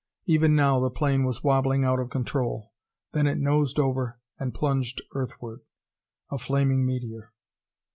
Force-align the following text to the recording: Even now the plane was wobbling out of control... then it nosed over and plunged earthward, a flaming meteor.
Even 0.25 0.55
now 0.55 0.79
the 0.79 0.89
plane 0.89 1.23
was 1.25 1.43
wobbling 1.43 1.85
out 1.85 1.99
of 1.99 2.09
control... 2.09 2.73
then 3.11 3.27
it 3.27 3.37
nosed 3.37 3.77
over 3.77 4.17
and 4.39 4.51
plunged 4.51 4.99
earthward, 5.13 5.59
a 6.31 6.39
flaming 6.39 6.83
meteor. 6.83 7.33